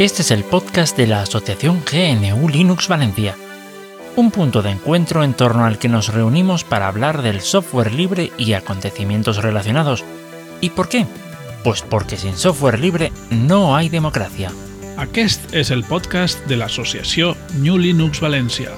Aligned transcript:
Este 0.00 0.22
es 0.22 0.30
el 0.30 0.44
podcast 0.44 0.96
de 0.96 1.06
la 1.06 1.20
Asociación 1.20 1.82
GNU 1.84 2.48
Linux 2.48 2.88
Valencia, 2.88 3.36
un 4.16 4.30
punto 4.30 4.62
de 4.62 4.70
encuentro 4.70 5.24
en 5.24 5.34
torno 5.34 5.66
al 5.66 5.78
que 5.78 5.90
nos 5.90 6.08
reunimos 6.08 6.64
para 6.64 6.88
hablar 6.88 7.20
del 7.20 7.42
software 7.42 7.92
libre 7.92 8.32
y 8.38 8.54
acontecimientos 8.54 9.42
relacionados. 9.42 10.02
¿Y 10.62 10.70
por 10.70 10.88
qué? 10.88 11.06
Pues 11.64 11.82
porque 11.82 12.16
sin 12.16 12.34
software 12.36 12.80
libre 12.80 13.12
no 13.30 13.76
hay 13.76 13.90
democracia. 13.90 14.50
Aquest 14.96 15.52
és 15.52 15.70
el 15.70 15.84
podcast 15.84 16.40
de 16.48 16.56
l'associació 16.56 17.34
New 17.60 17.76
Linux 17.76 18.20
València, 18.24 18.72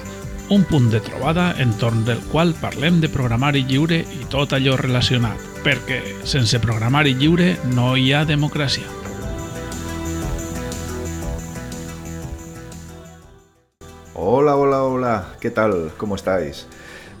un 0.49 0.63
punt 0.65 0.89
de 0.91 0.99
trobada 0.99 1.53
entorn 1.61 2.03
del 2.05 2.19
qual 2.31 2.53
parlem 2.59 2.99
de 3.01 3.09
programari 3.09 3.63
lliure 3.63 4.01
i 4.03 4.25
tot 4.29 4.53
allò 4.53 4.75
relacionat, 4.79 5.39
perquè 5.63 6.01
sense 6.27 6.59
programari 6.59 7.15
lliure 7.15 7.53
no 7.73 7.93
hi 7.95 8.11
ha 8.13 8.25
democràcia. 8.27 8.83
Hola, 14.13 14.55
hola, 14.55 14.83
hola, 14.83 15.15
¿qué 15.39 15.49
tal? 15.49 15.91
¿Cómo 15.97 16.15
estáis? 16.15 16.67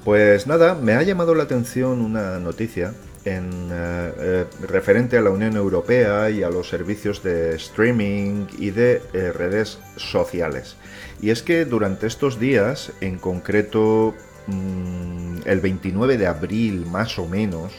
Pues 0.03 0.47
nada, 0.47 0.75
me 0.75 0.93
ha 0.93 1.03
llamado 1.03 1.33
la 1.33 1.43
atención 1.43 2.01
una 2.01 2.39
noticia 2.39 2.93
eh, 3.25 4.13
eh, 4.19 4.45
referente 4.67 5.17
a 5.17 5.21
la 5.21 5.29
Unión 5.29 5.55
Europea 5.55 6.29
y 6.29 6.43
a 6.43 6.49
los 6.49 6.67
servicios 6.67 7.23
de 7.23 7.55
streaming 7.55 8.47
y 8.57 8.71
de 8.71 9.01
eh, 9.13 9.31
redes 9.31 9.79
sociales. 9.95 10.75
Y 11.21 11.29
es 11.29 11.41
que 11.41 11.63
durante 11.63 12.05
estos 12.05 12.37
días, 12.37 12.91
en 12.99 13.17
concreto 13.17 14.13
mm, 14.47 15.37
el 15.45 15.61
29 15.61 16.17
de 16.17 16.27
abril 16.27 16.85
más 16.85 17.17
o 17.17 17.25
menos, 17.25 17.71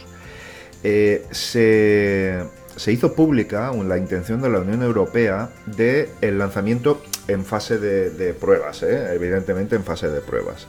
se, 0.83 2.45
se, 2.77 2.93
hizo 2.93 3.15
pública 3.15 3.73
la 3.73 3.97
intención 3.97 4.43
de 4.43 4.51
la 4.51 4.61
Unión 4.61 4.83
Europea 4.83 5.51
de 5.65 6.11
el 6.21 6.39
lanzamiento 6.39 7.03
en 7.27 7.47
fase 7.47 7.79
de, 7.79 8.11
de 8.11 8.35
pruebas, 8.35 8.83
evidentemente 8.83 9.77
en 9.77 9.85
fase 9.85 10.11
de 10.11 10.21
pruebas 10.21 10.67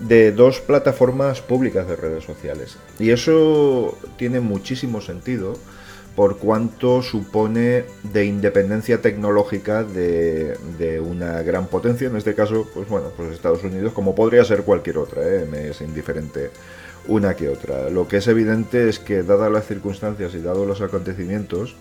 de 0.00 0.32
dos 0.32 0.60
plataformas 0.60 1.40
públicas 1.40 1.88
de 1.88 1.96
redes 1.96 2.24
sociales. 2.24 2.76
Y 2.98 3.10
eso 3.10 3.96
tiene 4.16 4.40
muchísimo 4.40 5.00
sentido 5.00 5.54
por 6.16 6.38
cuanto 6.38 7.02
supone 7.02 7.84
de 8.02 8.24
independencia 8.24 9.02
tecnológica 9.02 9.84
de, 9.84 10.56
una 11.04 11.42
gran 11.42 11.66
potencia, 11.66 12.08
en 12.08 12.16
este 12.16 12.34
caso, 12.34 12.66
pues 12.72 12.88
bueno, 12.88 13.08
pues 13.14 13.32
Estados 13.32 13.62
Unidos, 13.62 13.92
como 13.92 14.14
podría 14.14 14.42
ser 14.44 14.62
cualquier 14.62 14.96
otra, 14.96 15.22
¿eh? 15.22 15.68
es 15.68 15.82
indiferente 15.82 16.50
una 17.06 17.36
que 17.36 17.50
otra. 17.50 17.90
Lo 17.90 18.08
que 18.08 18.16
es 18.16 18.26
evidente 18.28 18.88
es 18.88 18.98
que, 18.98 19.22
dadas 19.22 19.52
las 19.52 19.66
circunstancias 19.66 20.34
y 20.34 20.40
dados 20.40 20.66
los 20.66 20.80
acontecimientos, 20.80 21.76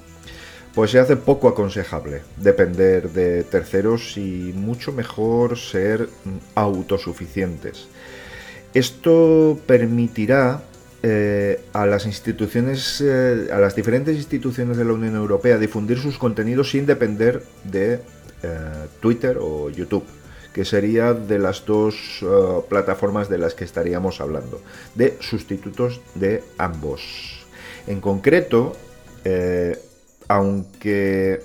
pues 0.75 0.91
se 0.91 0.99
hace 0.99 1.15
poco 1.15 1.47
aconsejable 1.47 2.21
depender 2.35 3.11
de 3.11 3.43
terceros 3.43 4.17
y 4.17 4.51
mucho 4.53 4.91
mejor 4.91 5.57
ser 5.57 6.09
autosuficientes. 6.55 7.87
Esto 8.75 9.57
permitirá 9.65 10.61
eh, 11.01 11.61
a 11.71 11.85
las 11.85 12.05
instituciones, 12.05 12.99
eh, 12.99 13.47
a 13.49 13.57
las 13.57 13.73
diferentes 13.73 14.17
instituciones 14.17 14.75
de 14.75 14.83
la 14.83 14.91
Unión 14.91 15.15
Europea 15.15 15.57
difundir 15.57 15.97
sus 15.97 16.17
contenidos 16.17 16.71
sin 16.71 16.85
depender 16.85 17.41
de 17.63 18.01
eh, 18.43 18.59
Twitter 18.99 19.37
o 19.39 19.69
YouTube, 19.69 20.03
que 20.51 20.65
sería 20.65 21.13
de 21.13 21.39
las 21.39 21.65
dos 21.65 22.25
plataformas 22.67 23.29
de 23.29 23.37
las 23.37 23.53
que 23.53 23.63
estaríamos 23.63 24.19
hablando, 24.19 24.61
de 24.93 25.15
sustitutos 25.21 26.01
de 26.15 26.43
ambos. 26.57 27.45
En 27.87 28.01
concreto, 28.01 28.75
aunque 30.27 31.39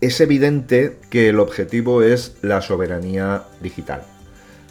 es 0.00 0.20
evidente 0.20 0.98
que 1.10 1.30
el 1.30 1.40
objetivo 1.40 2.02
es 2.02 2.36
la 2.42 2.62
soberanía 2.62 3.42
digital 3.60 4.04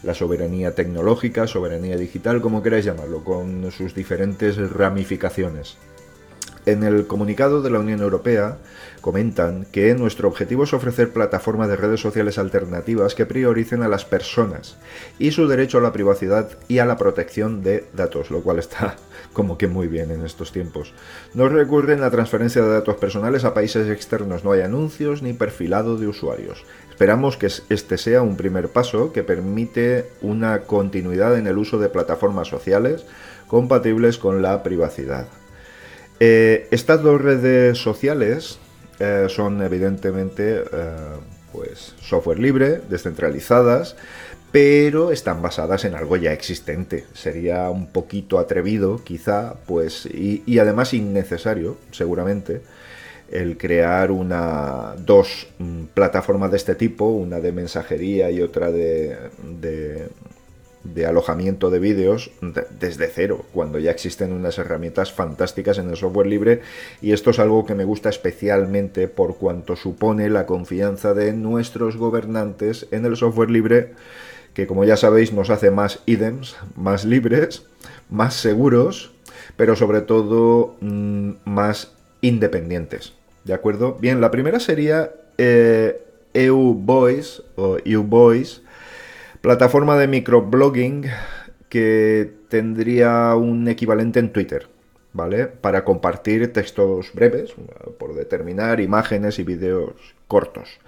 la 0.03 0.13
soberanía 0.13 0.75
tecnológica, 0.75 1.47
soberanía 1.47 1.97
digital, 1.97 2.41
como 2.41 2.63
queráis 2.63 2.85
llamarlo, 2.85 3.23
con 3.23 3.71
sus 3.71 3.93
diferentes 3.93 4.57
ramificaciones. 4.71 5.77
En 6.65 6.83
el 6.83 7.07
comunicado 7.07 7.61
de 7.61 7.71
la 7.71 7.79
Unión 7.79 8.01
Europea 8.01 8.57
comentan 9.01 9.65
que 9.71 9.95
nuestro 9.95 10.27
objetivo 10.27 10.65
es 10.65 10.73
ofrecer 10.73 11.11
plataformas 11.11 11.69
de 11.69 11.77
redes 11.77 12.01
sociales 12.01 12.37
alternativas 12.37 13.15
que 13.15 13.25
prioricen 13.25 13.81
a 13.81 13.87
las 13.87 14.05
personas 14.05 14.77
y 15.17 15.31
su 15.31 15.47
derecho 15.47 15.77
a 15.77 15.81
la 15.81 15.93
privacidad 15.93 16.49
y 16.67 16.79
a 16.79 16.85
la 16.85 16.97
protección 16.97 17.63
de 17.63 17.85
datos, 17.93 18.29
lo 18.29 18.41
cual 18.41 18.59
está 18.59 18.97
como 19.33 19.57
que 19.57 19.67
muy 19.67 19.87
bien 19.87 20.11
en 20.11 20.25
estos 20.25 20.51
tiempos. 20.51 20.93
No 21.33 21.49
recurren 21.49 22.03
a 22.03 22.11
transferencia 22.11 22.61
de 22.61 22.69
datos 22.69 22.97
personales 22.97 23.45
a 23.45 23.53
países 23.53 23.89
externos, 23.89 24.43
no 24.43 24.51
hay 24.51 24.61
anuncios 24.61 25.23
ni 25.23 25.33
perfilado 25.33 25.97
de 25.97 26.07
usuarios. 26.07 26.65
Esperamos 26.99 27.37
que 27.37 27.47
este 27.69 27.97
sea 27.97 28.21
un 28.21 28.35
primer 28.35 28.67
paso 28.67 29.13
que 29.13 29.23
permite 29.23 30.09
una 30.21 30.63
continuidad 30.63 31.37
en 31.37 31.47
el 31.47 31.57
uso 31.57 31.79
de 31.79 31.87
plataformas 31.87 32.49
sociales 32.49 33.05
compatibles 33.47 34.17
con 34.17 34.41
la 34.41 34.63
privacidad. 34.63 35.25
Eh, 36.19 36.67
estas 36.71 37.01
dos 37.01 37.21
redes 37.21 37.77
sociales 37.77 38.59
eh, 38.99 39.27
son 39.29 39.61
evidentemente 39.61 40.57
eh, 40.57 40.95
pues, 41.53 41.95
software 42.01 42.39
libre, 42.39 42.81
descentralizadas, 42.89 43.95
pero 44.51 45.13
están 45.13 45.41
basadas 45.41 45.85
en 45.85 45.95
algo 45.95 46.17
ya 46.17 46.33
existente. 46.33 47.05
Sería 47.13 47.69
un 47.69 47.93
poquito 47.93 48.39
atrevido, 48.39 49.01
quizá, 49.05 49.55
pues, 49.67 50.05
y 50.05 50.59
además 50.59 50.93
innecesario, 50.93 51.77
seguramente, 51.91 52.61
el 53.31 53.57
crear 53.57 54.11
una 54.11 54.95
dos 54.97 55.47
mm, 55.59 55.85
plataformas 55.93 56.51
de 56.51 56.57
este 56.57 56.75
tipo, 56.75 57.05
una 57.05 57.39
de 57.39 57.51
mensajería 57.51 58.31
y 58.31 58.41
otra 58.41 58.71
de, 58.71 60.09
alojamiento 61.05 61.69
de 61.69 61.79
vídeos 61.79 62.31
desde 62.79 63.07
cero, 63.07 63.45
cuando 63.53 63.79
ya 63.79 63.91
existen 63.91 64.33
unas 64.33 64.57
herramientas 64.57 65.13
fantásticas 65.13 65.77
en 65.77 65.89
el 65.89 65.95
software 65.95 66.27
libre 66.27 66.61
y 67.01 67.13
esto 67.13 67.29
es 67.29 67.39
algo 67.39 67.65
que 67.65 67.75
me 67.75 67.85
gusta 67.85 68.09
especialmente 68.09 69.07
por 69.07 69.37
cuanto 69.37 69.75
supone 69.75 70.29
la 70.29 70.45
confianza 70.45 71.13
de 71.13 71.31
nuestros 71.33 71.95
gobernantes 71.95 72.87
en 72.91 73.05
el 73.05 73.15
software 73.15 73.49
libre 73.49 73.93
que 74.53 74.67
como 74.67 74.83
ya 74.83 74.97
sabéis 74.97 75.31
nos 75.31 75.49
hace 75.49 75.71
más 75.71 76.01
idens, 76.05 76.57
más 76.75 77.05
libres, 77.05 77.63
más 78.09 78.33
seguros, 78.33 79.11
pero 79.55 79.75
sobre 79.75 80.01
todo 80.01 80.75
mm, 80.81 81.31
más 81.45 81.93
independientes. 82.21 83.13
¿De 83.43 83.53
acuerdo? 83.53 83.97
Bien, 83.99 84.21
la 84.21 84.31
primera 84.31 84.59
sería 84.59 85.11
eh, 85.37 86.01
EU 86.33 86.73
Voice 86.73 87.41
o 87.55 87.77
EU 87.85 88.07
plataforma 89.41 89.97
de 89.97 90.07
microblogging 90.07 91.05
que 91.69 92.31
tendría 92.49 93.33
un 93.35 93.67
equivalente 93.67 94.19
en 94.19 94.33
Twitter, 94.33 94.67
¿vale? 95.13 95.47
Para 95.47 95.85
compartir 95.85 96.51
textos 96.51 97.13
breves, 97.13 97.53
por 97.97 98.15
determinar 98.15 98.81
imágenes 98.81 99.39
y 99.39 99.43
vídeos 99.43 99.93
cortos. 100.27 100.79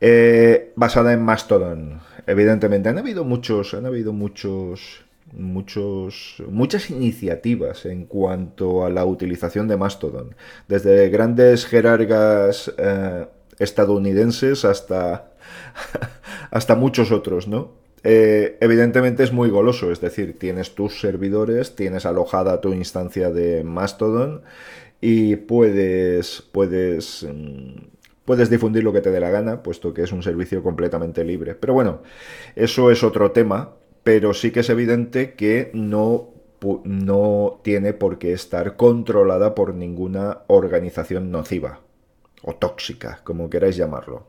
Eh, 0.00 0.72
basada 0.76 1.12
en 1.12 1.22
Mastodon. 1.22 2.00
Evidentemente, 2.26 2.88
han 2.88 2.98
habido 2.98 3.24
muchos, 3.24 3.74
han 3.74 3.86
habido 3.86 4.12
muchos 4.12 5.04
muchos, 5.32 6.42
muchas 6.48 6.90
iniciativas 6.90 7.86
en 7.86 8.06
cuanto 8.06 8.84
a 8.84 8.90
la 8.90 9.04
utilización 9.04 9.68
de 9.68 9.76
Mastodon, 9.76 10.34
desde 10.68 11.08
grandes 11.08 11.66
jerarcas 11.66 12.72
eh, 12.76 13.26
estadounidenses 13.58 14.64
hasta, 14.64 15.32
hasta 16.50 16.74
muchos 16.74 17.12
otros, 17.12 17.48
¿no? 17.48 17.78
Eh, 18.02 18.56
evidentemente 18.60 19.22
es 19.22 19.32
muy 19.32 19.50
goloso, 19.50 19.92
es 19.92 20.00
decir, 20.00 20.38
tienes 20.38 20.74
tus 20.74 21.00
servidores, 21.00 21.76
tienes 21.76 22.06
alojada 22.06 22.60
tu 22.60 22.72
instancia 22.72 23.30
de 23.30 23.62
Mastodon 23.62 24.42
y 25.02 25.36
puedes, 25.36 26.42
puedes, 26.50 27.26
mm, 27.30 27.76
puedes 28.24 28.48
difundir 28.48 28.84
lo 28.84 28.92
que 28.94 29.02
te 29.02 29.10
dé 29.10 29.20
la 29.20 29.30
gana, 29.30 29.62
puesto 29.62 29.92
que 29.92 30.02
es 30.02 30.12
un 30.12 30.22
servicio 30.22 30.62
completamente 30.62 31.24
libre. 31.24 31.54
Pero 31.54 31.74
bueno, 31.74 32.00
eso 32.56 32.90
es 32.90 33.02
otro 33.04 33.32
tema 33.32 33.74
pero 34.04 34.34
sí 34.34 34.50
que 34.50 34.60
es 34.60 34.70
evidente 34.70 35.34
que 35.34 35.70
no, 35.74 36.30
no 36.84 37.60
tiene 37.62 37.92
por 37.92 38.18
qué 38.18 38.32
estar 38.32 38.76
controlada 38.76 39.54
por 39.54 39.74
ninguna 39.74 40.40
organización 40.46 41.30
nociva 41.30 41.80
o 42.42 42.54
tóxica, 42.54 43.20
como 43.24 43.50
queráis 43.50 43.76
llamarlo. 43.76 44.26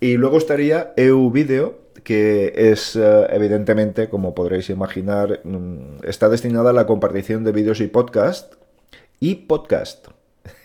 Y 0.00 0.16
luego 0.16 0.38
estaría 0.38 0.92
EU 0.96 1.30
Video, 1.30 1.78
que 2.02 2.52
es 2.56 2.96
eh, 2.96 3.26
evidentemente, 3.30 4.08
como 4.08 4.34
podréis 4.34 4.70
imaginar, 4.70 5.40
mm, 5.44 6.04
está 6.04 6.28
destinada 6.28 6.70
a 6.70 6.74
la 6.74 6.86
compartición 6.86 7.44
de 7.44 7.52
vídeos 7.52 7.80
y 7.80 7.86
podcast. 7.86 8.54
Y 9.20 9.34
podcast. 9.46 10.08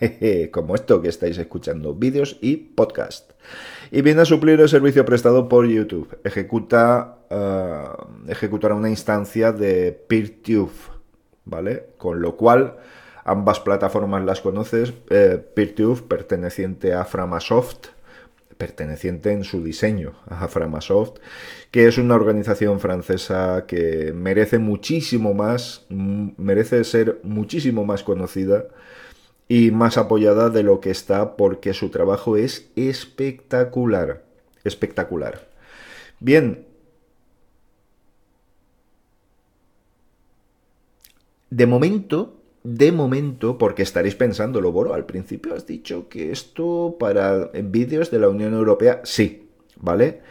como 0.51 0.75
esto 0.75 1.01
que 1.01 1.07
estáis 1.07 1.37
escuchando, 1.37 1.93
vídeos 1.93 2.37
y 2.41 2.57
podcast. 2.57 3.31
Y 3.91 4.01
viene 4.01 4.21
a 4.21 4.25
suplir 4.25 4.59
el 4.59 4.69
servicio 4.69 5.03
prestado 5.05 5.49
por 5.49 5.65
YouTube. 5.65 6.19
Ejecuta, 6.23 7.17
uh, 7.29 8.29
ejecutará 8.29 8.75
una 8.75 8.89
instancia 8.89 9.51
de 9.51 9.91
PeerTube, 9.91 10.71
¿vale? 11.45 11.87
Con 11.97 12.21
lo 12.21 12.35
cual 12.37 12.75
ambas 13.23 13.59
plataformas 13.59 14.23
las 14.23 14.41
conoces. 14.41 14.93
Eh, 15.09 15.43
PeerTube, 15.55 16.07
perteneciente 16.07 16.93
a 16.93 17.03
Framasoft, 17.05 17.87
perteneciente 18.57 19.31
en 19.31 19.43
su 19.43 19.63
diseño 19.63 20.13
a 20.27 20.47
Framasoft, 20.47 21.19
que 21.71 21.87
es 21.87 21.97
una 21.97 22.15
organización 22.15 22.79
francesa 22.79 23.65
que 23.65 24.11
merece 24.13 24.59
muchísimo 24.59 25.33
más, 25.33 25.85
merece 25.89 26.83
ser 26.83 27.19
muchísimo 27.23 27.85
más 27.85 28.03
conocida 28.03 28.65
y 29.49 29.71
más 29.71 29.97
apoyada 29.97 30.49
de 30.49 30.63
lo 30.63 30.79
que 30.79 30.91
está 30.91 31.35
porque 31.35 31.73
su 31.73 31.89
trabajo 31.89 32.37
es 32.37 32.71
espectacular, 32.77 34.23
espectacular. 34.63 35.49
Bien, 36.21 36.65
de 41.49 41.65
momento 41.65 42.39
de 42.63 42.91
momento, 42.91 43.57
porque 43.57 43.83
estaréis 43.83 44.15
pensando, 44.15 44.61
lo 44.61 44.71
Boro, 44.71 44.93
al 44.93 45.05
principio 45.05 45.55
has 45.55 45.65
dicho 45.65 46.09
que 46.09 46.31
esto 46.31 46.97
para 46.99 47.45
vídeos 47.53 48.11
de 48.11 48.19
la 48.19 48.29
Unión 48.29 48.53
Europea, 48.53 49.01
sí, 49.03 49.49
¿vale? 49.77 50.21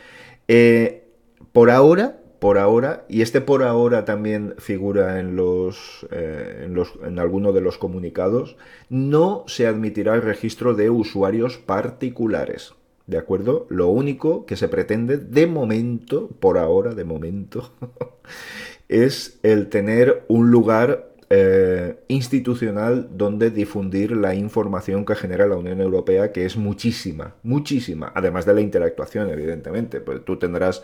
Eh, 0.47 1.05
por 1.53 1.71
ahora, 1.71 2.18
por 2.39 2.59
ahora, 2.59 3.05
y 3.09 3.23
este 3.23 3.41
por 3.41 3.63
ahora 3.63 4.05
también 4.05 4.55
figura 4.59 5.19
en 5.19 5.37
los, 5.37 6.07
eh, 6.11 6.63
en 6.65 6.75
los 6.75 6.93
en 7.05 7.19
alguno 7.19 7.53
de 7.53 7.61
los 7.61 7.79
comunicados, 7.79 8.57
no 8.89 9.45
se 9.47 9.67
admitirá 9.67 10.15
el 10.15 10.23
registro 10.23 10.75
de 10.75 10.91
usuarios 10.91 11.59
particulares. 11.59 12.75
¿De 13.07 13.17
acuerdo? 13.17 13.67
Lo 13.71 13.89
único 13.89 14.45
que 14.45 14.57
se 14.57 14.69
pretende 14.69 15.17
de 15.17 15.47
momento, 15.47 16.29
por 16.41 16.59
ahora, 16.59 16.95
de 16.95 17.05
momento, 17.05 17.73
es 18.89 19.41
el 19.43 19.69
tener 19.69 20.25
un 20.29 20.51
lugar 20.51 21.09
eh, 21.31 21.97
institucional 22.09 23.09
donde 23.13 23.51
difundir 23.51 24.13
la 24.17 24.35
información 24.35 25.05
que 25.05 25.15
genera 25.15 25.47
la 25.47 25.57
Unión 25.57 25.81
Europea, 25.81 26.33
que 26.33 26.45
es 26.45 26.57
muchísima, 26.57 27.35
muchísima, 27.43 28.13
además 28.15 28.47
de 28.47 28.55
la 28.55 28.61
interactuación, 28.61 29.29
evidentemente. 29.31 30.01
Pues 30.01 30.25
tú 30.25 30.39
tendrás 30.39 30.83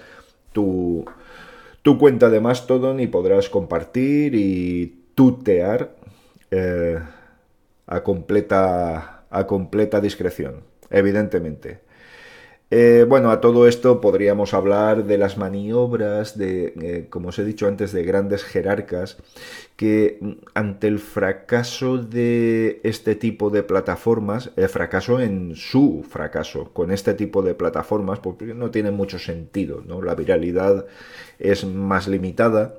tu, 0.52 1.04
tu 1.84 1.98
cuenta 1.98 2.31
de 2.31 2.40
Mastodon 2.40 2.98
y 2.98 3.06
podrás 3.08 3.50
compartir 3.50 4.34
y 4.34 5.02
tutear 5.14 5.94
eh, 6.50 6.98
a, 7.86 8.02
completa, 8.02 9.25
a 9.28 9.46
completa 9.46 10.00
discreción, 10.00 10.62
evidentemente. 10.88 11.81
Eh, 12.76 13.06
bueno, 13.08 13.30
a 13.30 13.40
todo 13.40 13.68
esto 13.68 14.00
podríamos 14.00 14.52
hablar 14.52 15.04
de 15.04 15.16
las 15.16 15.38
maniobras, 15.38 16.36
de, 16.36 16.74
eh, 16.82 17.06
como 17.08 17.28
os 17.28 17.38
he 17.38 17.44
dicho 17.44 17.68
antes, 17.68 17.92
de 17.92 18.02
grandes 18.02 18.42
jerarcas 18.42 19.16
que 19.76 20.18
mm, 20.20 20.32
ante 20.54 20.88
el 20.88 20.98
fracaso 20.98 21.98
de 21.98 22.80
este 22.82 23.14
tipo 23.14 23.50
de 23.50 23.62
plataformas, 23.62 24.50
el 24.56 24.68
fracaso 24.68 25.20
en 25.20 25.54
su 25.54 26.04
fracaso 26.08 26.72
con 26.72 26.90
este 26.90 27.14
tipo 27.14 27.42
de 27.42 27.54
plataformas, 27.54 28.18
porque 28.18 28.54
no 28.54 28.72
tiene 28.72 28.90
mucho 28.90 29.20
sentido, 29.20 29.80
¿no? 29.86 30.02
La 30.02 30.16
viralidad 30.16 30.86
es 31.38 31.64
más 31.64 32.08
limitada. 32.08 32.74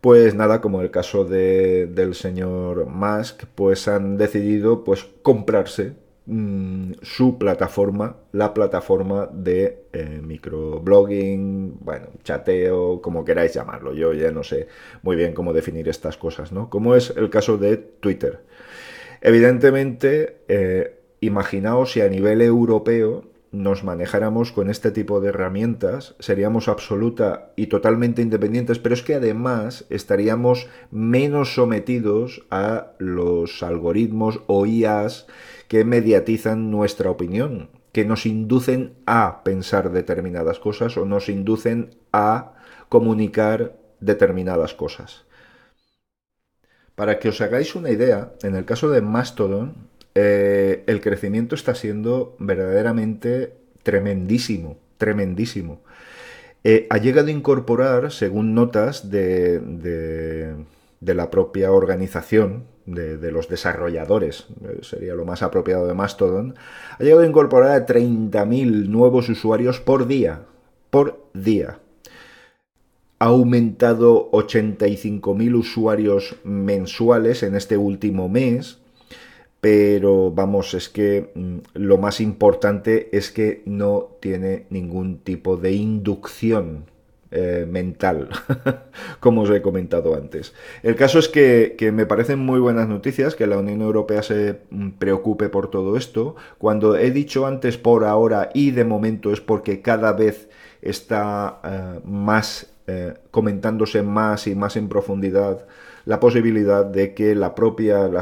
Pues 0.00 0.36
nada, 0.36 0.60
como 0.60 0.82
el 0.82 0.92
caso 0.92 1.24
de, 1.24 1.86
del 1.86 2.14
señor 2.14 2.86
Musk, 2.86 3.44
pues 3.56 3.88
han 3.88 4.18
decidido 4.18 4.84
pues 4.84 5.04
comprarse 5.22 5.94
Mm, 6.24 6.92
su 7.02 7.36
plataforma, 7.36 8.16
la 8.30 8.54
plataforma 8.54 9.28
de 9.32 9.86
eh, 9.92 10.20
microblogging, 10.22 11.78
bueno, 11.80 12.08
chateo, 12.22 13.02
como 13.02 13.24
queráis 13.24 13.54
llamarlo. 13.54 13.92
Yo 13.92 14.12
ya 14.12 14.30
no 14.30 14.44
sé 14.44 14.68
muy 15.02 15.16
bien 15.16 15.34
cómo 15.34 15.52
definir 15.52 15.88
estas 15.88 16.16
cosas, 16.16 16.52
¿no? 16.52 16.70
Como 16.70 16.94
es 16.94 17.10
el 17.16 17.28
caso 17.28 17.58
de 17.58 17.76
Twitter. 17.76 18.40
Evidentemente, 19.20 20.38
eh, 20.48 21.00
imaginaos 21.20 21.92
si 21.92 22.00
a 22.00 22.08
nivel 22.08 22.40
europeo 22.40 23.24
nos 23.52 23.84
manejáramos 23.84 24.50
con 24.50 24.70
este 24.70 24.90
tipo 24.90 25.20
de 25.20 25.28
herramientas, 25.28 26.14
seríamos 26.18 26.68
absoluta 26.68 27.52
y 27.54 27.66
totalmente 27.66 28.22
independientes, 28.22 28.78
pero 28.78 28.94
es 28.94 29.02
que 29.02 29.14
además 29.14 29.84
estaríamos 29.90 30.68
menos 30.90 31.54
sometidos 31.54 32.44
a 32.50 32.92
los 32.98 33.62
algoritmos 33.62 34.40
o 34.46 34.64
IAs 34.64 35.26
que 35.68 35.84
mediatizan 35.84 36.70
nuestra 36.70 37.10
opinión, 37.10 37.68
que 37.92 38.06
nos 38.06 38.24
inducen 38.24 38.94
a 39.04 39.44
pensar 39.44 39.92
determinadas 39.92 40.58
cosas 40.58 40.96
o 40.96 41.04
nos 41.04 41.28
inducen 41.28 41.94
a 42.10 42.54
comunicar 42.88 43.76
determinadas 44.00 44.72
cosas. 44.72 45.26
Para 46.94 47.18
que 47.18 47.28
os 47.28 47.40
hagáis 47.40 47.74
una 47.74 47.90
idea, 47.90 48.32
en 48.42 48.54
el 48.54 48.64
caso 48.64 48.90
de 48.90 49.00
Mastodon, 49.00 49.74
eh, 50.14 50.84
el 50.86 51.00
crecimiento 51.00 51.54
está 51.54 51.74
siendo 51.74 52.36
verdaderamente 52.38 53.54
tremendísimo, 53.82 54.76
tremendísimo. 54.98 55.80
Eh, 56.64 56.86
ha 56.90 56.98
llegado 56.98 57.28
a 57.28 57.32
incorporar, 57.32 58.12
según 58.12 58.54
notas 58.54 59.10
de, 59.10 60.54
la 61.00 61.30
propia 61.30 61.72
organización, 61.72 62.64
de, 62.86 63.32
los 63.32 63.48
desarrolladores, 63.48 64.46
eh, 64.64 64.78
sería 64.82 65.14
lo 65.14 65.24
más 65.24 65.42
apropiado 65.42 65.86
de 65.86 65.94
Mastodon, 65.94 66.54
ha 66.98 67.02
llegado 67.02 67.22
a 67.22 67.26
incorporar 67.26 67.70
a 67.70 67.86
30.000 67.86 68.88
nuevos 68.88 69.28
usuarios 69.28 69.80
por 69.80 70.06
día. 70.06 70.42
Por 70.90 71.24
día. 71.32 71.78
Ha 73.18 73.26
aumentado 73.26 74.30
85.000 74.32 75.54
usuarios 75.56 76.36
mensuales 76.44 77.42
en 77.42 77.54
este 77.54 77.76
último 77.76 78.28
mes, 78.28 78.81
pero 79.62 80.32
vamos, 80.32 80.74
es 80.74 80.88
que 80.88 81.30
mm, 81.36 81.58
lo 81.74 81.96
más 81.96 82.20
importante 82.20 83.16
es 83.16 83.30
que 83.30 83.62
no 83.64 84.08
tiene 84.18 84.66
ningún 84.70 85.18
tipo 85.18 85.56
de 85.56 85.70
inducción 85.70 86.86
eh, 87.30 87.64
mental, 87.70 88.28
como 89.20 89.42
os 89.42 89.50
he 89.50 89.62
comentado 89.62 90.16
antes. 90.16 90.52
El 90.82 90.96
caso 90.96 91.20
es 91.20 91.28
que, 91.28 91.76
me 91.94 92.06
parecen 92.06 92.40
muy 92.40 92.58
buenas 92.58 92.88
noticias 92.88 93.36
que 93.36 93.46
la 93.46 93.56
Unión 93.56 93.82
Europea 93.82 94.24
se 94.24 94.62
mm, 94.70 94.90
preocupe 94.98 95.48
por 95.48 95.70
todo 95.70 95.96
esto. 95.96 96.34
Cuando 96.58 96.96
he 96.96 97.12
dicho 97.12 97.46
antes 97.46 97.78
por 97.78 98.04
ahora 98.04 98.50
y 98.54 98.72
de 98.72 98.84
momento 98.84 99.32
es 99.32 99.40
porque 99.40 99.80
cada 99.80 100.12
vez 100.12 100.48
está 100.82 101.60
eh, 101.62 102.00
más 102.04 102.74
eh, 102.92 103.14
comentándose 103.30 104.02
más 104.02 104.46
y 104.46 104.54
más 104.54 104.76
en 104.76 104.88
profundidad 104.88 105.66
la 106.04 106.20
posibilidad 106.20 106.84
de 106.84 107.14
que 107.14 107.34
las 107.34 107.52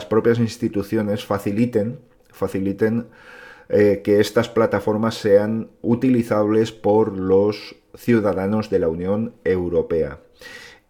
propias 0.04 0.38
instituciones 0.38 1.24
faciliten, 1.24 1.98
faciliten 2.30 3.06
que 3.68 4.20
estas 4.20 4.50
plataformas 4.50 5.14
sean 5.14 5.70
utilizables 5.80 6.72
por 6.72 7.16
los 7.16 7.76
ciudadanos 7.94 8.68
de 8.68 8.80
la 8.80 8.88
Unión 8.88 9.32
Europea. 9.44 10.18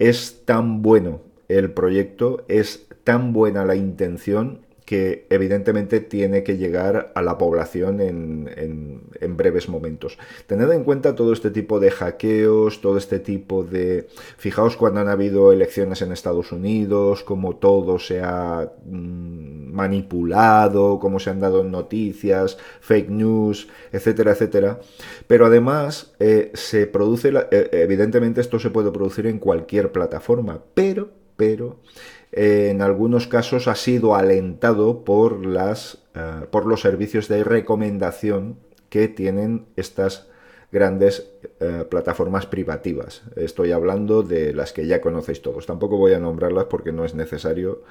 Es 0.01 0.43
tan 0.47 0.83
bueno 0.83 1.21
el 1.47 1.73
proyecto, 1.73 2.45
es 2.49 2.89
tan 3.05 3.33
buena 3.33 3.65
la 3.65 3.77
intención 3.77 4.61
que 4.91 5.25
evidentemente 5.31 6.01
tiene 6.01 6.43
que 6.43 6.57
llegar 6.57 7.13
a 7.15 7.23
la 7.23 7.39
población 7.39 8.01
en, 8.01 9.37
breves 9.37 9.69
momentos. 9.69 10.19
Tened 10.49 10.69
en 10.73 10.83
cuenta 10.83 11.15
todo 11.15 11.33
este 11.33 11.53
tipo 11.53 11.79
de 11.79 11.93
hackeos, 11.93 12.81
todo 12.81 12.99
este 12.99 13.21
tipo 13.21 13.63
de... 13.63 14.09
Fijaos 14.37 14.77
cuando 14.77 14.99
han 14.99 15.07
habido 15.07 15.53
elecciones 15.53 16.03
en 16.03 16.11
Estados 16.11 16.51
Unidos, 16.51 17.23
cómo 17.23 17.55
todo 17.55 18.01
se 18.01 18.21
ha 18.21 18.73
mm, 18.85 19.73
manipulado, 19.73 20.99
cómo 20.99 21.21
se 21.21 21.31
han 21.31 21.39
dado 21.39 21.63
noticias, 21.63 22.59
fake 22.81 23.11
news, 23.11 23.69
etcétera, 23.93 24.33
etcétera. 24.33 24.81
Pero 25.29 25.47
además 25.47 26.15
eh, 26.19 26.51
se 26.55 26.89
produce, 26.89 27.33
eh, 27.53 27.69
evidentemente 27.75 28.41
esto 28.41 28.59
se 28.59 28.71
puede 28.71 28.91
producir 28.91 29.29
en 29.29 29.39
cualquier 29.39 29.93
plataforma, 29.93 30.65
pero, 30.75 31.11
pero 31.37 31.79
en 32.33 32.83
algunos 32.83 33.27
casos 33.27 33.69
ha 33.69 33.75
sido 33.75 34.15
alentado 34.15 35.05
por, 35.05 35.45
las, 35.45 35.99
eh, 36.15 36.47
por 36.51 36.67
los 36.67 36.81
servicios 36.81 37.29
de 37.29 37.43
recomendación 37.45 38.57
que 38.89 39.09
tienen 39.09 39.67
estas 39.77 40.29
grandes 40.73 41.31
eh, 41.59 41.85
plataformas 41.89 42.47
privativas. 42.47 43.23
Estoy 43.37 43.73
hablando 43.73 44.23
de 44.23 44.53
las 44.53 44.73
que 44.73 44.87
ya 44.87 45.01
conocéis 45.01 45.43
todos. 45.43 45.67
Tampoco 45.67 45.97
voy 45.97 46.13
a 46.13 46.21
nombrarlas 46.21 46.67
porque 46.67 46.93
no 46.93 47.05
es 47.05 47.15
necesario 47.15 47.83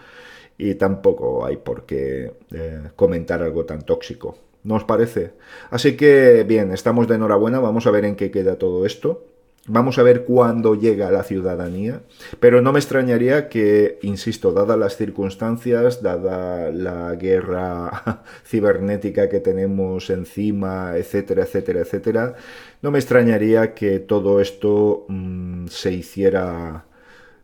y 0.58 0.76
tampoco 0.76 1.46
hay 1.46 1.58
por 1.58 1.86
qué 1.86 2.34
eh, 2.52 2.82
comentar 2.96 3.42
algo 3.44 3.66
tan 3.66 3.82
tóxico. 3.82 4.38
¿No 4.64 4.76
os 4.76 4.84
parece? 4.84 5.32
Así 5.70 5.96
que 5.96 6.44
bien, 6.44 6.72
estamos 6.72 7.08
de 7.08 7.16
enhorabuena, 7.16 7.60
vamos 7.60 7.88
a 7.88 7.92
ver 7.92 8.06
en 8.06 8.16
qué 8.16 8.30
queda 8.30 8.58
todo 8.58 8.86
esto. 8.86 9.26
Vamos 9.68 10.00
a 10.00 10.04
ver 10.04 10.26
cuándo 10.26 10.74
llega 10.74 11.12
la 11.12 11.24
ciudadanía, 11.24 12.02
pero 12.40 12.62
no 12.62 12.72
me 12.72 12.80
extrañaría 12.80 13.50
que, 13.50 14.00
insisto, 14.02 14.52
dadas 14.52 14.80
las 14.80 14.98
circunstancias, 14.98 16.02
dada 16.02 16.72
la 16.72 17.14
guerra 17.16 18.24
cibernética 18.46 19.30
que 19.30 19.40
tenemos 19.40 20.10
encima, 20.10 20.98
etcétera, 20.98 21.44
etcétera, 21.44 21.82
etcétera, 21.82 22.36
no 22.82 22.90
me 22.90 23.00
extrañaría 23.00 23.74
que 23.76 24.00
todo 24.00 24.40
esto 24.42 25.06
mm, 25.08 25.68
se 25.68 25.92
hiciera, 25.92 26.86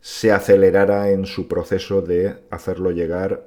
se 0.02 0.32
acelerara 0.32 1.12
en 1.12 1.26
su 1.26 1.48
proceso 1.48 2.02
de 2.02 2.38
hacerlo 2.50 2.92
llegar 2.92 3.46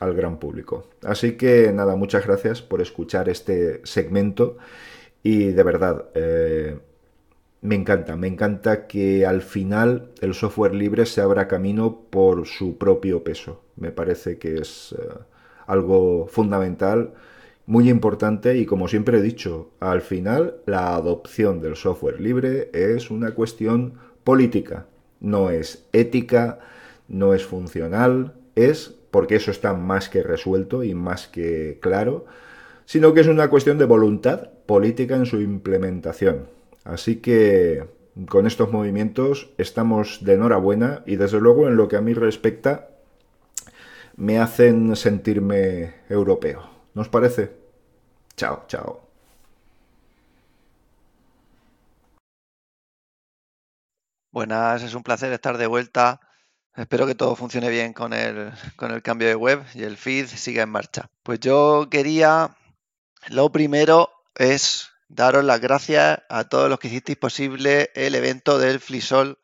al 0.00 0.14
gran 0.14 0.38
público. 0.38 0.88
Así 1.04 1.36
que 1.36 1.70
nada, 1.72 1.94
muchas 1.96 2.26
gracias 2.26 2.60
por 2.62 2.80
escuchar 2.80 3.28
este 3.28 3.82
segmento 3.84 4.56
y 5.22 5.52
de 5.52 5.62
verdad... 5.62 6.06
Eh, 6.14 6.78
me 7.60 7.74
encanta, 7.74 8.16
me 8.16 8.28
encanta 8.28 8.86
que 8.86 9.26
al 9.26 9.42
final 9.42 10.10
el 10.20 10.34
software 10.34 10.74
libre 10.74 11.06
se 11.06 11.20
abra 11.20 11.48
camino 11.48 12.02
por 12.10 12.46
su 12.46 12.76
propio 12.78 13.24
peso. 13.24 13.62
Me 13.76 13.90
parece 13.90 14.38
que 14.38 14.58
es 14.58 14.94
eh, 14.98 15.02
algo 15.66 16.26
fundamental, 16.28 17.14
muy 17.66 17.90
importante 17.90 18.56
y 18.56 18.66
como 18.66 18.88
siempre 18.88 19.18
he 19.18 19.22
dicho, 19.22 19.70
al 19.80 20.00
final 20.00 20.56
la 20.66 20.94
adopción 20.94 21.60
del 21.60 21.76
software 21.76 22.20
libre 22.20 22.70
es 22.72 23.10
una 23.10 23.32
cuestión 23.32 23.94
política, 24.22 24.86
no 25.20 25.50
es 25.50 25.84
ética, 25.92 26.60
no 27.08 27.34
es 27.34 27.44
funcional, 27.44 28.34
es 28.54 28.94
porque 29.10 29.36
eso 29.36 29.50
está 29.50 29.74
más 29.74 30.08
que 30.08 30.22
resuelto 30.22 30.84
y 30.84 30.94
más 30.94 31.26
que 31.26 31.78
claro, 31.80 32.26
sino 32.84 33.14
que 33.14 33.20
es 33.20 33.26
una 33.26 33.48
cuestión 33.50 33.78
de 33.78 33.84
voluntad 33.84 34.50
política 34.66 35.16
en 35.16 35.26
su 35.26 35.40
implementación. 35.40 36.55
Así 36.86 37.16
que 37.16 37.84
con 38.28 38.46
estos 38.46 38.70
movimientos 38.70 39.50
estamos 39.58 40.24
de 40.24 40.34
enhorabuena 40.34 41.02
y 41.04 41.16
desde 41.16 41.40
luego 41.40 41.66
en 41.66 41.76
lo 41.76 41.88
que 41.88 41.96
a 41.96 42.00
mí 42.00 42.14
respecta 42.14 42.88
me 44.16 44.38
hacen 44.38 44.94
sentirme 44.94 45.94
europeo. 46.08 46.70
¿Nos 46.94 47.08
parece? 47.08 47.52
Chao, 48.36 48.64
chao. 48.68 49.02
Buenas, 54.30 54.82
es 54.82 54.94
un 54.94 55.02
placer 55.02 55.32
estar 55.32 55.58
de 55.58 55.66
vuelta. 55.66 56.20
Espero 56.76 57.06
que 57.06 57.14
todo 57.14 57.34
funcione 57.34 57.68
bien 57.68 57.92
con 57.92 58.12
el, 58.12 58.52
con 58.76 58.92
el 58.92 59.02
cambio 59.02 59.26
de 59.26 59.34
web 59.34 59.64
y 59.74 59.82
el 59.82 59.96
feed 59.96 60.26
siga 60.26 60.62
en 60.62 60.70
marcha. 60.70 61.10
Pues 61.24 61.40
yo 61.40 61.88
quería, 61.90 62.56
lo 63.28 63.50
primero 63.50 64.10
es 64.36 64.90
daros 65.08 65.44
las 65.44 65.60
gracias 65.60 66.20
a 66.28 66.44
todos 66.44 66.68
los 66.68 66.78
que 66.78 66.88
hicisteis 66.88 67.18
posible 67.18 67.90
el 67.94 68.14
evento 68.14 68.58
del 68.58 68.80
Flisol 68.80 69.38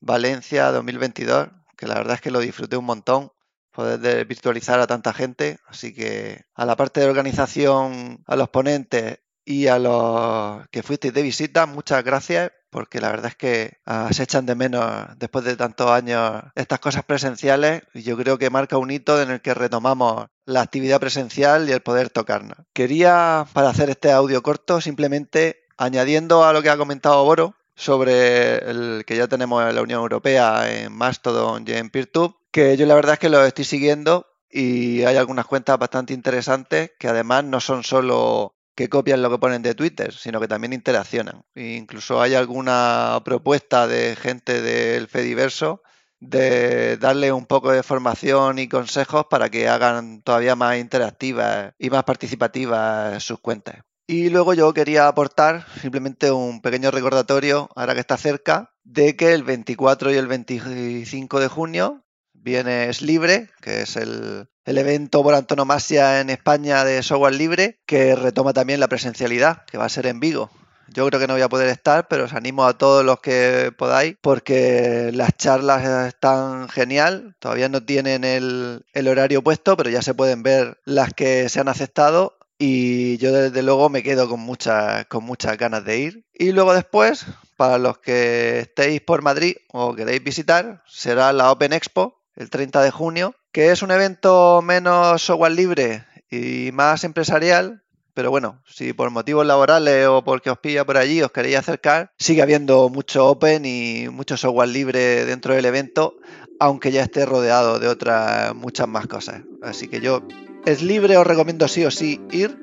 Valencia 0.00 0.70
2022, 0.70 1.48
que 1.76 1.86
la 1.86 1.94
verdad 1.94 2.14
es 2.16 2.20
que 2.20 2.30
lo 2.30 2.40
disfruté 2.40 2.76
un 2.76 2.84
montón, 2.84 3.32
poder 3.70 4.24
virtualizar 4.26 4.78
a 4.80 4.86
tanta 4.86 5.12
gente, 5.12 5.58
así 5.66 5.94
que 5.94 6.44
a 6.54 6.64
la 6.64 6.76
parte 6.76 7.00
de 7.00 7.08
organización, 7.08 8.22
a 8.26 8.36
los 8.36 8.48
ponentes 8.48 9.20
y 9.44 9.66
a 9.66 9.78
los 9.78 10.66
que 10.68 10.82
fuisteis 10.82 11.14
de 11.14 11.22
visita, 11.22 11.66
muchas 11.66 12.02
gracias, 12.02 12.52
porque 12.70 13.00
la 13.00 13.10
verdad 13.10 13.26
es 13.26 13.36
que 13.36 13.78
ah, 13.86 14.08
se 14.10 14.24
echan 14.24 14.46
de 14.46 14.54
menos 14.54 15.06
después 15.16 15.44
de 15.44 15.56
tantos 15.56 15.90
años 15.90 16.42
estas 16.54 16.80
cosas 16.80 17.04
presenciales 17.04 17.82
y 17.94 18.02
yo 18.02 18.16
creo 18.16 18.38
que 18.38 18.50
marca 18.50 18.78
un 18.78 18.90
hito 18.90 19.22
en 19.22 19.30
el 19.30 19.40
que 19.40 19.54
retomamos 19.54 20.26
la 20.46 20.62
actividad 20.62 20.98
presencial 20.98 21.68
y 21.68 21.72
el 21.72 21.82
poder 21.82 22.10
tocarnos. 22.10 22.58
Quería, 22.72 23.46
para 23.52 23.68
hacer 23.68 23.90
este 23.90 24.10
audio 24.10 24.42
corto, 24.42 24.80
simplemente 24.80 25.64
añadiendo 25.76 26.44
a 26.44 26.52
lo 26.52 26.62
que 26.62 26.70
ha 26.70 26.76
comentado 26.76 27.24
Boro 27.24 27.54
sobre 27.76 28.58
el 28.58 29.04
que 29.06 29.16
ya 29.16 29.26
tenemos 29.26 29.68
en 29.68 29.74
la 29.74 29.82
Unión 29.82 30.00
Europea 30.00 30.70
en 30.72 30.92
Mastodon 30.92 31.64
y 31.66 31.72
en 31.72 31.90
PeerTube, 31.90 32.36
que 32.50 32.76
yo 32.76 32.86
la 32.86 32.94
verdad 32.94 33.14
es 33.14 33.18
que 33.18 33.28
lo 33.28 33.44
estoy 33.44 33.64
siguiendo 33.64 34.26
y 34.48 35.02
hay 35.02 35.16
algunas 35.16 35.46
cuentas 35.46 35.78
bastante 35.78 36.14
interesantes 36.14 36.92
que 36.98 37.08
además 37.08 37.42
no 37.44 37.60
son 37.60 37.82
solo 37.82 38.53
que 38.74 38.88
copian 38.88 39.22
lo 39.22 39.30
que 39.30 39.38
ponen 39.38 39.62
de 39.62 39.74
Twitter, 39.74 40.12
sino 40.12 40.40
que 40.40 40.48
también 40.48 40.72
interaccionan. 40.72 41.44
E 41.54 41.74
incluso 41.74 42.20
hay 42.20 42.34
alguna 42.34 43.20
propuesta 43.24 43.86
de 43.86 44.16
gente 44.16 44.60
del 44.60 45.08
Fediverso 45.08 45.82
de 46.20 46.96
darle 46.96 47.32
un 47.32 47.46
poco 47.46 47.70
de 47.70 47.82
formación 47.82 48.58
y 48.58 48.68
consejos 48.68 49.26
para 49.28 49.50
que 49.50 49.68
hagan 49.68 50.22
todavía 50.22 50.56
más 50.56 50.78
interactivas 50.78 51.74
y 51.78 51.90
más 51.90 52.04
participativas 52.04 53.22
sus 53.22 53.38
cuentas. 53.40 53.82
Y 54.06 54.28
luego 54.28 54.52
yo 54.52 54.72
quería 54.74 55.08
aportar 55.08 55.66
simplemente 55.80 56.30
un 56.30 56.60
pequeño 56.60 56.90
recordatorio, 56.90 57.70
ahora 57.74 57.94
que 57.94 58.00
está 58.00 58.18
cerca, 58.18 58.74
de 58.82 59.16
que 59.16 59.32
el 59.32 59.44
24 59.44 60.12
y 60.12 60.16
el 60.16 60.26
25 60.26 61.40
de 61.40 61.48
junio 61.48 62.03
viene 62.44 62.90
Es 62.90 63.02
Libre, 63.02 63.50
que 63.60 63.82
es 63.82 63.96
el, 63.96 64.46
el 64.64 64.78
evento 64.78 65.22
por 65.22 65.34
antonomasia 65.34 66.20
en 66.20 66.30
España 66.30 66.84
de 66.84 67.02
software 67.02 67.34
libre, 67.34 67.80
que 67.86 68.14
retoma 68.14 68.52
también 68.52 68.80
la 68.80 68.88
presencialidad, 68.88 69.64
que 69.64 69.78
va 69.78 69.86
a 69.86 69.88
ser 69.88 70.06
en 70.06 70.20
Vigo. 70.20 70.50
Yo 70.88 71.06
creo 71.06 71.18
que 71.18 71.26
no 71.26 71.32
voy 71.32 71.42
a 71.42 71.48
poder 71.48 71.68
estar, 71.68 72.08
pero 72.08 72.24
os 72.24 72.34
animo 72.34 72.66
a 72.66 72.76
todos 72.76 73.04
los 73.04 73.20
que 73.20 73.72
podáis 73.76 74.16
porque 74.20 75.10
las 75.14 75.30
charlas 75.36 76.06
están 76.06 76.68
genial. 76.68 77.34
Todavía 77.38 77.70
no 77.70 77.82
tienen 77.82 78.22
el, 78.22 78.84
horario 79.08 79.42
puesto, 79.42 79.76
pero 79.76 79.88
ya 79.88 80.02
se 80.02 80.14
pueden 80.14 80.42
ver 80.42 80.78
las 80.84 81.14
que 81.14 81.48
se 81.48 81.60
han 81.60 81.68
aceptado 81.68 82.36
y 82.58 83.16
yo 83.16 83.32
desde 83.32 83.62
luego 83.62 83.88
me 83.88 84.02
quedo 84.02 84.28
con 84.28 84.40
muchas, 84.40 85.06
con 85.06 85.24
muchas 85.24 85.56
ganas 85.56 85.84
de 85.84 85.98
ir. 85.98 86.26
Y 86.34 86.52
luego 86.52 86.74
después, 86.74 87.24
para 87.56 87.78
los 87.78 87.98
que 87.98 88.60
estéis 88.60 89.00
por 89.00 89.22
Madrid 89.22 89.56
o 89.72 89.94
queréis 89.94 90.22
visitar, 90.22 90.82
será 90.86 91.32
la 91.32 91.50
Open 91.50 91.72
Expo 91.72 92.23
el 92.36 92.50
30 92.50 92.82
de 92.82 92.90
junio, 92.90 93.34
que 93.52 93.70
es 93.70 93.82
un 93.82 93.90
evento 93.90 94.62
menos 94.62 95.22
software 95.22 95.52
libre 95.52 96.04
y 96.30 96.70
más 96.72 97.04
empresarial, 97.04 97.84
pero 98.14 98.30
bueno, 98.30 98.62
si 98.66 98.92
por 98.92 99.10
motivos 99.10 99.44
laborales 99.44 100.06
o 100.06 100.22
porque 100.22 100.50
os 100.50 100.58
pilla 100.58 100.84
por 100.84 100.96
allí 100.96 101.20
os 101.20 101.32
queréis 101.32 101.56
acercar, 101.56 102.12
sigue 102.16 102.42
habiendo 102.42 102.88
mucho 102.88 103.26
open 103.26 103.64
y 103.66 104.08
mucho 104.08 104.36
software 104.36 104.68
libre 104.68 105.24
dentro 105.24 105.54
del 105.54 105.64
evento, 105.64 106.16
aunque 106.60 106.92
ya 106.92 107.02
esté 107.02 107.26
rodeado 107.26 107.80
de 107.80 107.88
otras 107.88 108.54
muchas 108.54 108.86
más 108.86 109.08
cosas. 109.08 109.42
Así 109.62 109.88
que 109.88 110.00
yo 110.00 110.22
es 110.64 110.80
libre, 110.80 111.16
os 111.16 111.26
recomiendo 111.26 111.66
sí 111.66 111.84
o 111.84 111.90
sí 111.90 112.20
ir. 112.30 112.56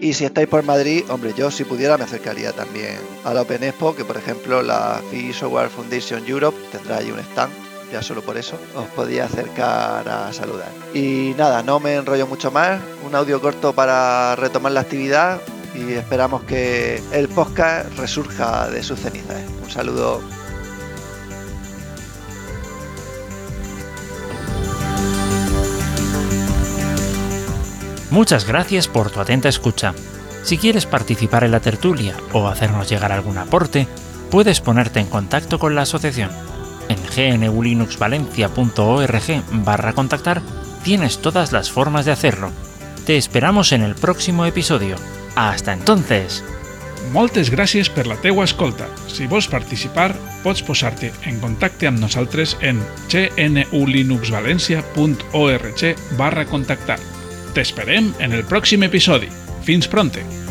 Y 0.00 0.14
si 0.14 0.24
estáis 0.24 0.46
por 0.46 0.62
Madrid, 0.62 1.04
hombre, 1.10 1.32
yo 1.36 1.50
si 1.50 1.64
pudiera 1.64 1.96
me 1.96 2.04
acercaría 2.04 2.52
también 2.52 2.98
a 3.24 3.34
la 3.34 3.42
Open 3.42 3.64
Expo, 3.64 3.96
que 3.96 4.04
por 4.04 4.16
ejemplo 4.16 4.62
la 4.62 5.00
Free 5.10 5.32
Software 5.32 5.70
Foundation 5.70 6.24
Europe 6.26 6.56
tendrá 6.70 6.98
allí 6.98 7.10
un 7.10 7.18
stand 7.18 7.67
ya 7.92 8.02
solo 8.02 8.22
por 8.22 8.36
eso 8.36 8.58
os 8.74 8.86
podía 8.88 9.24
acercar 9.24 10.08
a 10.08 10.32
saludar. 10.32 10.70
Y 10.94 11.34
nada, 11.36 11.62
no 11.62 11.80
me 11.80 11.94
enrollo 11.94 12.26
mucho 12.26 12.50
más, 12.50 12.80
un 13.06 13.14
audio 13.14 13.40
corto 13.40 13.72
para 13.72 14.36
retomar 14.36 14.72
la 14.72 14.80
actividad 14.80 15.40
y 15.74 15.94
esperamos 15.94 16.42
que 16.44 17.02
el 17.12 17.28
podcast 17.28 17.96
resurja 17.96 18.68
de 18.70 18.82
sus 18.82 19.00
cenizas. 19.00 19.42
Un 19.62 19.70
saludo. 19.70 20.20
Muchas 28.10 28.46
gracias 28.46 28.88
por 28.88 29.10
tu 29.10 29.20
atenta 29.20 29.48
escucha. 29.48 29.94
Si 30.42 30.56
quieres 30.56 30.86
participar 30.86 31.44
en 31.44 31.50
la 31.50 31.60
tertulia 31.60 32.16
o 32.32 32.48
hacernos 32.48 32.88
llegar 32.88 33.12
algún 33.12 33.36
aporte, 33.36 33.86
puedes 34.30 34.60
ponerte 34.60 35.00
en 35.00 35.06
contacto 35.06 35.58
con 35.58 35.74
la 35.74 35.82
asociación 35.82 36.47
en 36.88 37.40
gnulinuxvalencia.org 37.40 39.42
barra 39.64 39.92
contactar 39.92 40.42
tienes 40.82 41.18
todas 41.18 41.52
las 41.52 41.70
formas 41.70 42.04
de 42.04 42.10
hacerlo. 42.12 42.50
Te 43.06 43.16
esperamos 43.16 43.72
en 43.72 43.82
el 43.82 43.94
próximo 43.94 44.44
episodio. 44.46 44.96
Hasta 45.34 45.72
entonces! 45.72 46.44
Moltes 47.12 47.50
gràcies 47.50 47.88
per 47.88 48.06
la 48.06 48.16
teua 48.20 48.44
escolta. 48.44 48.86
Si 49.08 49.26
vols 49.30 49.48
participar, 49.48 50.14
pots 50.42 50.62
posar-te 50.66 51.12
en 51.30 51.40
contacte 51.40 51.86
amb 51.88 51.98
nosaltres 52.02 52.56
en 52.60 52.82
gnulinuxvalencia.org 53.08 55.96
barra 56.18 56.44
contactar. 56.44 56.98
T'esperem 57.56 58.12
en 58.20 58.36
el 58.36 58.44
pròxim 58.44 58.84
episodi. 58.84 59.32
Fins 59.64 59.88
pronte! 59.88 60.47